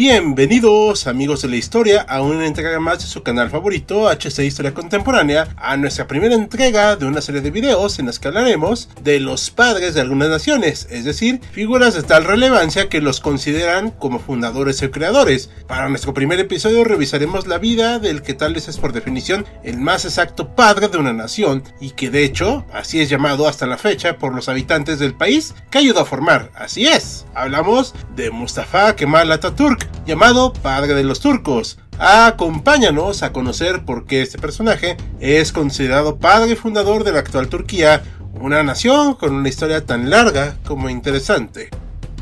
[0.00, 4.72] Bienvenidos amigos de la historia a una entrega más de su canal favorito HC Historia
[4.72, 9.20] Contemporánea, a nuestra primera entrega de una serie de videos en las que hablaremos de
[9.20, 14.20] los padres de algunas naciones, es decir, figuras de tal relevancia que los consideran como
[14.20, 15.50] fundadores o creadores.
[15.68, 19.76] Para nuestro primer episodio revisaremos la vida del que tal vez es por definición el
[19.76, 23.76] más exacto padre de una nación y que de hecho así es llamado hasta la
[23.76, 28.96] fecha por los habitantes del país que ayudó a formar, así es, hablamos de Mustafa
[28.96, 31.78] Kemal Atatürk llamado Padre de los Turcos.
[31.98, 38.02] Acompáñanos a conocer por qué este personaje es considerado padre fundador de la actual Turquía,
[38.32, 41.70] una nación con una historia tan larga como interesante.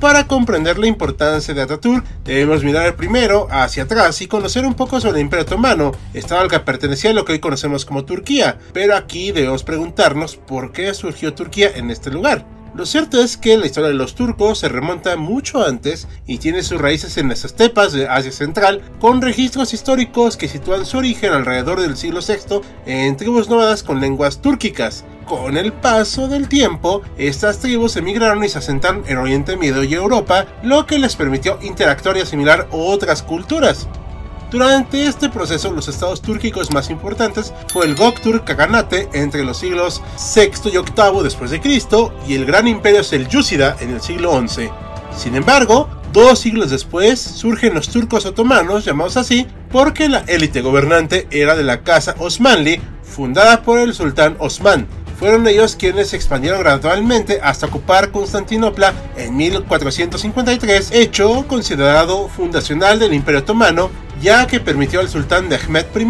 [0.01, 5.01] Para comprender la importancia de Atatürk, debemos mirar primero hacia atrás y conocer un poco
[5.01, 8.59] sobre el Imperio Otomano, estado al que pertenecía a lo que hoy conocemos como Turquía,
[8.73, 12.47] pero aquí debemos preguntarnos por qué surgió Turquía en este lugar.
[12.75, 16.63] Lo cierto es que la historia de los turcos se remonta mucho antes y tiene
[16.63, 21.33] sus raíces en las estepas de Asia Central, con registros históricos que sitúan su origen
[21.33, 25.05] alrededor del siglo VI en tribus nómadas con lenguas túrquicas.
[25.27, 29.95] Con el paso del tiempo, estas tribus emigraron y se asentaron en Oriente Medio y
[29.95, 33.89] Europa, lo que les permitió interactuar y asimilar otras culturas.
[34.51, 40.01] Durante este proceso, los estados túrquicos más importantes fue el Göktürk Kaganate entre los siglos
[40.35, 44.71] VI y VIII después de Cristo y el gran imperio selyúcida en el siglo XI.
[45.15, 51.27] Sin embargo, dos siglos después surgen los turcos otomanos, llamados así, porque la élite gobernante
[51.31, 54.89] era de la casa Osmanli, fundada por el sultán Osman,
[55.19, 63.15] fueron ellos quienes se expandieron gradualmente hasta ocupar Constantinopla en 1453, hecho considerado fundacional del
[63.15, 63.91] Imperio Otomano
[64.21, 66.09] ya que permitió al sultán de Ahmed I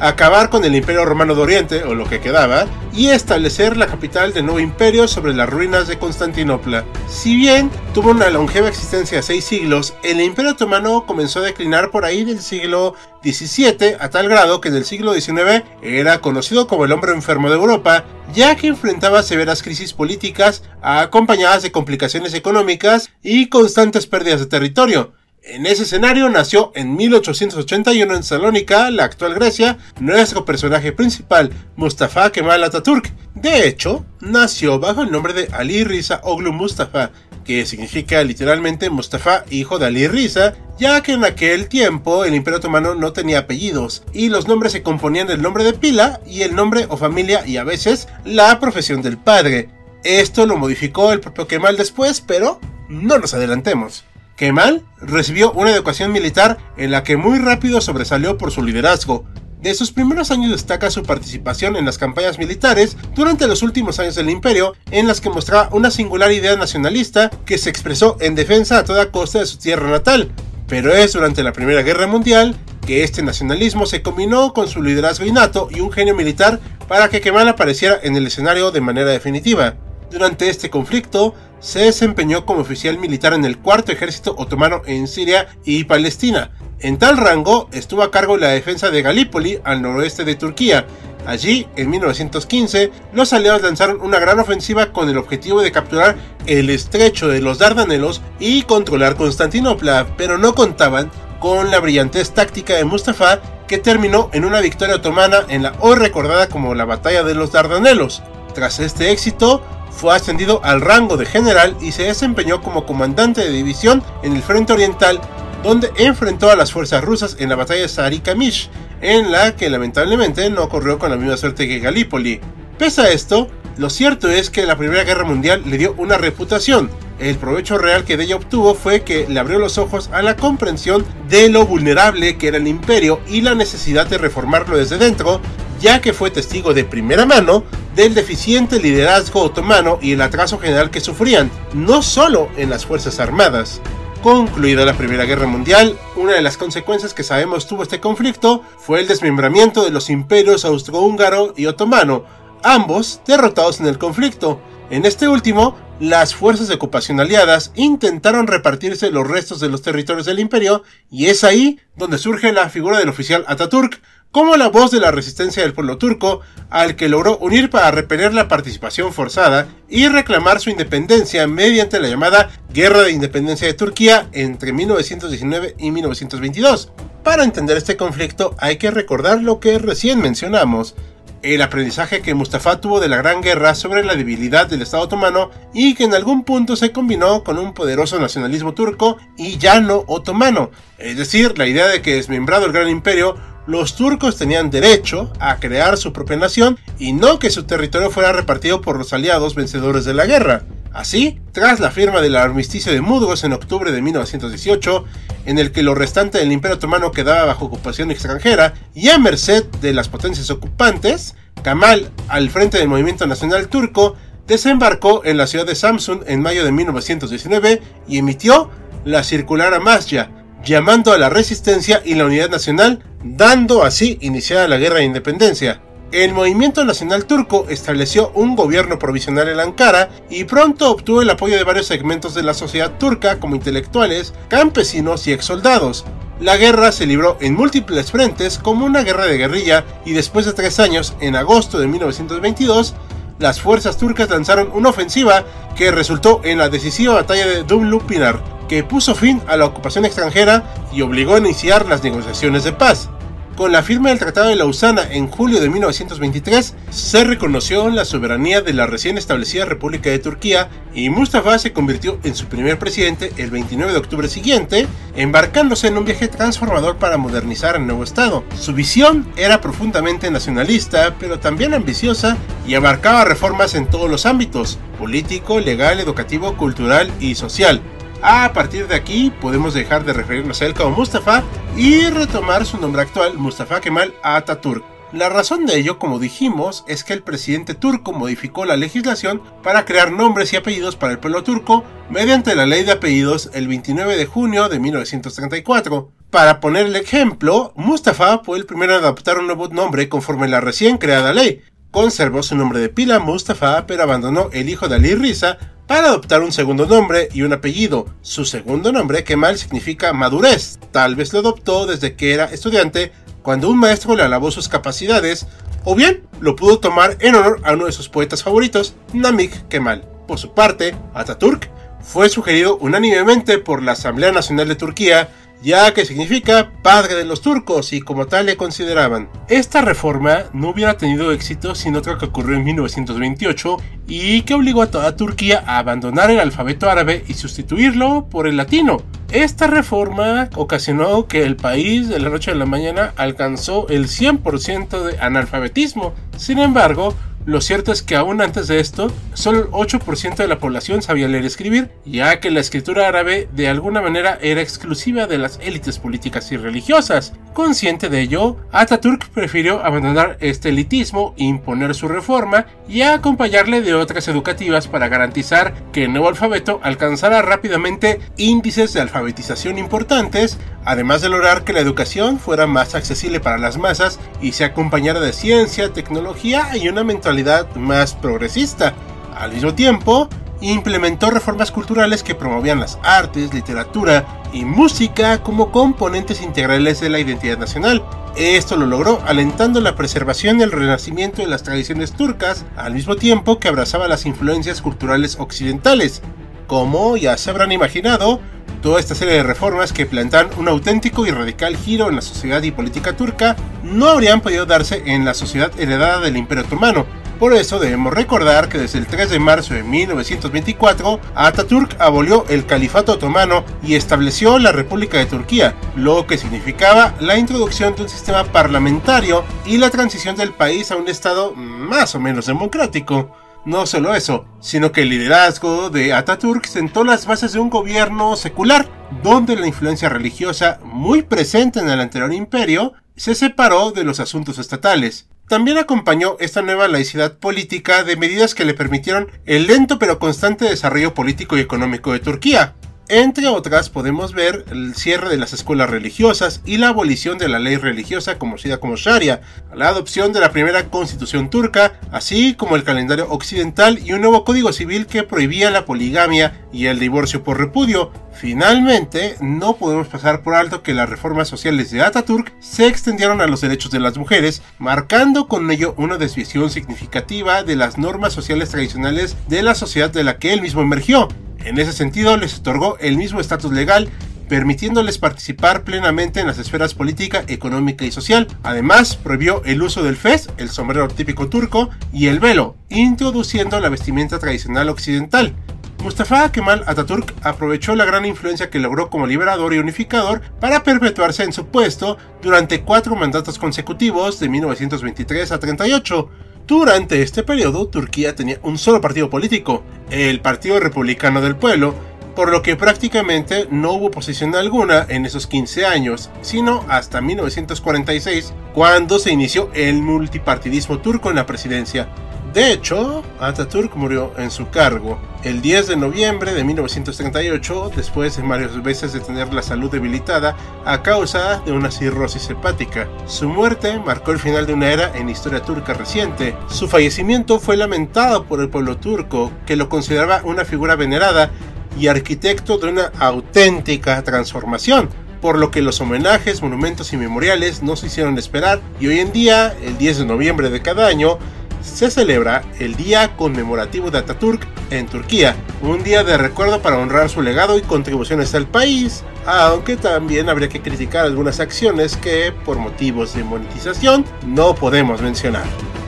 [0.00, 4.32] acabar con el Imperio Romano de Oriente, o lo que quedaba, y establecer la capital
[4.32, 6.84] del nuevo imperio sobre las ruinas de Constantinopla.
[7.08, 11.90] Si bien tuvo una longeva existencia de seis siglos, el Imperio Otomano comenzó a declinar
[11.90, 16.66] por ahí del siglo XVII a tal grado que en el siglo XIX era conocido
[16.66, 18.04] como el hombre enfermo de Europa,
[18.34, 25.12] ya que enfrentaba severas crisis políticas acompañadas de complicaciones económicas y constantes pérdidas de territorio.
[25.46, 32.32] En ese escenario nació en 1881 en Salónica, la actual Grecia, nuestro personaje principal, Mustafa
[32.32, 33.12] Kemal Atatürk.
[33.34, 37.10] De hecho, nació bajo el nombre de Ali Riza Oglu Mustafa,
[37.44, 42.56] que significa literalmente Mustafa, hijo de Ali Riza, ya que en aquel tiempo el Imperio
[42.56, 46.54] Otomano no tenía apellidos y los nombres se componían del nombre de pila y el
[46.56, 49.68] nombre o familia y a veces la profesión del padre.
[50.04, 54.04] Esto lo modificó el propio Kemal después, pero no nos adelantemos.
[54.36, 59.24] Kemal recibió una educación militar en la que muy rápido sobresalió por su liderazgo.
[59.60, 64.14] De sus primeros años destaca su participación en las campañas militares durante los últimos años
[64.14, 68.78] del imperio, en las que mostraba una singular idea nacionalista que se expresó en defensa
[68.78, 70.30] a toda costa de su tierra natal.
[70.68, 72.56] Pero es durante la Primera Guerra Mundial
[72.86, 77.20] que este nacionalismo se combinó con su liderazgo innato y un genio militar para que
[77.20, 79.76] Kemal apareciera en el escenario de manera definitiva.
[80.10, 81.34] Durante este conflicto,
[81.64, 86.50] se desempeñó como oficial militar en el cuarto ejército otomano en Siria y Palestina.
[86.78, 90.84] En tal rango estuvo a cargo de la defensa de Galípoli al noroeste de Turquía.
[91.24, 96.68] Allí, en 1915, los aliados lanzaron una gran ofensiva con el objetivo de capturar el
[96.68, 101.10] estrecho de los Dardanelos y controlar Constantinopla, pero no contaban
[101.40, 105.96] con la brillantez táctica de Mustafa que terminó en una victoria otomana en la hoy
[105.96, 108.22] recordada como la Batalla de los Dardanelos.
[108.54, 109.62] Tras este éxito,
[109.94, 114.42] fue ascendido al rango de general y se desempeñó como comandante de división en el
[114.42, 115.20] frente oriental,
[115.62, 118.68] donde enfrentó a las fuerzas rusas en la batalla de Sarikamish,
[119.00, 122.40] en la que lamentablemente no corrió con la misma suerte que Galípoli.
[122.78, 126.90] Pese a esto, lo cierto es que la Primera Guerra Mundial le dio una reputación.
[127.18, 130.36] El provecho real que de ella obtuvo fue que le abrió los ojos a la
[130.36, 135.40] comprensión de lo vulnerable que era el imperio y la necesidad de reformarlo desde dentro,
[135.80, 137.64] ya que fue testigo de primera mano
[137.94, 143.20] del deficiente liderazgo otomano y el atraso general que sufrían, no solo en las Fuerzas
[143.20, 143.80] Armadas.
[144.22, 149.00] Concluida la Primera Guerra Mundial, una de las consecuencias que sabemos tuvo este conflicto fue
[149.00, 152.24] el desmembramiento de los imperios austrohúngaro y otomano,
[152.62, 154.60] ambos derrotados en el conflicto.
[154.90, 160.26] En este último, las fuerzas de ocupación aliadas intentaron repartirse los restos de los territorios
[160.26, 164.00] del imperio y es ahí donde surge la figura del oficial Ataturk
[164.34, 168.34] como la voz de la resistencia del pueblo turco al que logró unir para repeler
[168.34, 174.28] la participación forzada y reclamar su independencia mediante la llamada Guerra de Independencia de Turquía
[174.32, 176.90] entre 1919 y 1922.
[177.22, 180.96] Para entender este conflicto hay que recordar lo que recién mencionamos,
[181.44, 185.50] el aprendizaje que Mustafa tuvo de la Gran Guerra sobre la debilidad del Estado otomano
[185.74, 190.04] y que en algún punto se combinó con un poderoso nacionalismo turco y ya no
[190.06, 193.36] otomano, es decir, la idea de que desmembrado el Gran Imperio,
[193.66, 198.32] los turcos tenían derecho a crear su propia nación y no que su territorio fuera
[198.32, 200.64] repartido por los aliados vencedores de la guerra.
[200.94, 205.04] Así, tras la firma del armisticio de Mudgos en octubre de 1918,
[205.44, 209.64] en el que lo restante del Imperio Otomano quedaba bajo ocupación extranjera y a merced
[209.80, 214.14] de las potencias ocupantes, Kamal, al frente del movimiento nacional turco,
[214.46, 218.70] desembarcó en la ciudad de Samsun en mayo de 1919 y emitió
[219.04, 220.30] la circular Amasya,
[220.64, 225.80] llamando a la resistencia y la unidad nacional, dando así iniciada la guerra de independencia.
[226.12, 231.56] El movimiento nacional turco estableció un gobierno provisional en Ankara y pronto obtuvo el apoyo
[231.56, 236.04] de varios segmentos de la sociedad turca como intelectuales, campesinos y exsoldados.
[236.40, 240.52] La guerra se libró en múltiples frentes como una guerra de guerrilla y después de
[240.52, 242.94] tres años, en agosto de 1922,
[243.38, 245.44] las fuerzas turcas lanzaron una ofensiva
[245.76, 250.72] que resultó en la decisiva batalla de Dumlupinar, que puso fin a la ocupación extranjera
[250.92, 253.10] y obligó a iniciar las negociaciones de paz.
[253.56, 258.62] Con la firma del Tratado de Lausana en julio de 1923, se reconoció la soberanía
[258.62, 263.32] de la recién establecida República de Turquía y Mustafa se convirtió en su primer presidente
[263.36, 268.42] el 29 de octubre siguiente, embarcándose en un viaje transformador para modernizar el nuevo Estado.
[268.58, 274.80] Su visión era profundamente nacionalista, pero también ambiciosa y abarcaba reformas en todos los ámbitos,
[274.98, 277.80] político, legal, educativo, cultural y social
[278.26, 281.42] a partir de aquí podemos dejar de referirnos a él como Mustafa
[281.76, 284.84] y retomar su nombre actual, Mustafa Kemal Atatürk.
[285.12, 289.84] La razón de ello, como dijimos, es que el presidente turco modificó la legislación para
[289.84, 294.16] crear nombres y apellidos para el pueblo turco mediante la ley de apellidos el 29
[294.16, 296.10] de junio de 1934.
[296.30, 300.60] Para poner el ejemplo, Mustafa fue el primero en adoptar un nuevo nombre conforme la
[300.60, 301.62] recién creada ley.
[301.90, 306.42] Conservó su nombre de pila Mustafa, pero abandonó el hijo de Ali Riza para adoptar
[306.42, 308.06] un segundo nombre y un apellido.
[308.22, 310.78] Su segundo nombre, Kemal, significa madurez.
[310.92, 315.46] Tal vez lo adoptó desde que era estudiante, cuando un maestro le alabó sus capacidades,
[315.84, 320.08] o bien lo pudo tomar en honor a uno de sus poetas favoritos, Namik Kemal.
[320.26, 325.28] Por su parte, Ataturk fue sugerido unánimemente por la Asamblea Nacional de Turquía
[325.64, 329.30] ya que significa padre de los turcos y como tal le consideraban.
[329.48, 334.82] Esta reforma no hubiera tenido éxito sin otra que ocurrió en 1928 y que obligó
[334.82, 338.98] a toda Turquía a abandonar el alfabeto árabe y sustituirlo por el latino.
[339.32, 345.02] Esta reforma ocasionó que el país de la noche a la mañana alcanzó el 100%
[345.02, 346.12] de analfabetismo.
[346.36, 347.14] Sin embargo,
[347.46, 351.28] lo cierto es que aún antes de esto, solo el 8% de la población sabía
[351.28, 355.58] leer y escribir, ya que la escritura árabe de alguna manera era exclusiva de las
[355.60, 357.34] élites políticas y religiosas.
[357.54, 364.26] Consciente de ello, Ataturk prefirió abandonar este elitismo, imponer su reforma y acompañarle de otras
[364.26, 371.28] educativas para garantizar que el nuevo alfabeto alcanzara rápidamente índices de alfabetización importantes, además de
[371.28, 375.92] lograr que la educación fuera más accesible para las masas y se acompañara de ciencia,
[375.92, 378.94] tecnología y una mentalidad más progresista.
[379.38, 380.28] Al mismo tiempo,
[380.60, 387.18] implementó reformas culturales que promovían las artes, literatura y música como componentes integrales de la
[387.18, 388.02] identidad nacional.
[388.36, 393.16] Esto lo logró alentando la preservación y el renacimiento de las tradiciones turcas, al mismo
[393.16, 396.22] tiempo que abrazaba las influencias culturales occidentales.
[396.66, 398.40] Como ya se habrán imaginado,
[398.80, 402.62] toda esta serie de reformas que plantan un auténtico y radical giro en la sociedad
[402.62, 407.06] y política turca no habrían podido darse en la sociedad heredada del Imperio Otomano,
[407.44, 412.64] por eso debemos recordar que desde el 3 de marzo de 1924, Ataturk abolió el
[412.64, 418.08] califato otomano y estableció la República de Turquía, lo que significaba la introducción de un
[418.08, 423.36] sistema parlamentario y la transición del país a un Estado más o menos democrático.
[423.66, 428.36] No solo eso, sino que el liderazgo de Ataturk sentó las bases de un gobierno
[428.36, 428.88] secular,
[429.22, 434.58] donde la influencia religiosa, muy presente en el anterior imperio, se separó de los asuntos
[434.58, 435.28] estatales.
[435.48, 440.64] También acompañó esta nueva laicidad política de medidas que le permitieron el lento pero constante
[440.64, 442.74] desarrollo político y económico de Turquía.
[443.08, 447.58] Entre otras podemos ver el cierre de las escuelas religiosas y la abolición de la
[447.58, 449.42] ley religiosa conocida como Sharia,
[449.74, 454.42] la adopción de la primera constitución turca, así como el calendario occidental y un nuevo
[454.44, 458.10] código civil que prohibía la poligamia y el divorcio por repudio.
[458.32, 463.46] Finalmente, no podemos pasar por alto que las reformas sociales de Ataturk se extendieron a
[463.46, 468.70] los derechos de las mujeres, marcando con ello una desviación significativa de las normas sociales
[468.70, 471.28] tradicionales de la sociedad de la que él mismo emergió.
[471.64, 474.10] En ese sentido, les otorgó el mismo estatus legal
[474.48, 478.46] permitiéndoles participar plenamente en las esferas política, económica y social.
[478.62, 483.88] Además, prohibió el uso del fez, el sombrero típico turco, y el velo, introduciendo la
[483.88, 485.54] vestimenta tradicional occidental.
[486.02, 491.44] Mustafa Kemal Atatürk aprovechó la gran influencia que logró como liberador y unificador para perpetuarse
[491.44, 496.28] en su puesto durante cuatro mandatos consecutivos de 1923 a 38.
[496.66, 501.94] Durante este periodo, Turquía tenía un solo partido político, el Partido Republicano del Pueblo,
[502.34, 508.54] por lo que prácticamente no hubo posición alguna en esos 15 años, sino hasta 1946,
[508.72, 512.08] cuando se inició el multipartidismo turco en la presidencia.
[512.54, 518.44] De hecho, Atatürk murió en su cargo el 10 de noviembre de 1938, después de
[518.44, 523.08] varias veces de tener la salud debilitada a causa de una cirrosis hepática.
[523.26, 526.56] Su muerte marcó el final de una era en historia turca reciente.
[526.68, 531.50] Su fallecimiento fue lamentado por el pueblo turco, que lo consideraba una figura venerada
[531.98, 535.08] y arquitecto de una auténtica transformación
[535.44, 539.30] por lo que los homenajes, monumentos y memoriales no se hicieron esperar y hoy en
[539.30, 541.38] día, el 10 de noviembre de cada año,
[541.84, 547.28] se celebra el Día Conmemorativo de Ataturk en Turquía, un día de recuerdo para honrar
[547.28, 552.78] su legado y contribuciones al país, aunque también habría que criticar algunas acciones que, por
[552.78, 555.64] motivos de monetización, no podemos mencionar.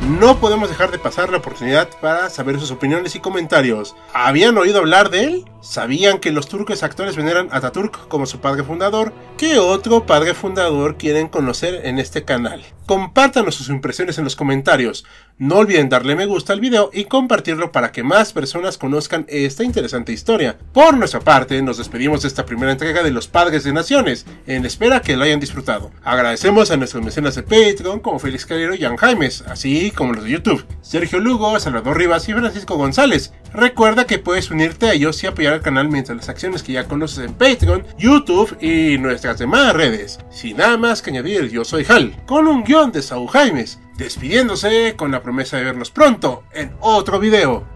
[0.06, 3.96] No podemos dejar de pasar la oportunidad para saber sus opiniones y comentarios.
[4.14, 5.44] ¿Habían oído hablar de él?
[5.62, 9.12] ¿Sabían que los turcos actuales veneran a Ataturk como su padre fundador?
[9.36, 12.64] ¿Qué otro padre fundador quieren conocer en este canal?
[12.86, 15.04] Compártanos sus impresiones en los comentarios.
[15.38, 19.64] No olviden darle me gusta al video y compartirlo para que más personas conozcan esta
[19.64, 20.56] interesante historia.
[20.72, 24.64] Por nuestra parte, nos despedimos de esta primera entrega de Los Padres de Naciones, en
[24.64, 25.90] espera que lo hayan disfrutado.
[26.04, 30.24] Agradecemos a nuestros mecenas de Patreon como Félix Calero y Jan Jaimes, así como los
[30.24, 33.32] de YouTube, Sergio Lugo, Salvador Rivas y Francisco González.
[33.52, 36.86] Recuerda que puedes unirte a ellos y apoyar al canal mientras las acciones que ya
[36.86, 40.20] conoces en Patreon, YouTube y nuestras demás redes.
[40.30, 44.94] Sin nada más que añadir, yo soy Hal, con un guion de Saúl Jaimes, despidiéndose
[44.96, 47.66] con la promesa de vernos pronto en otro video.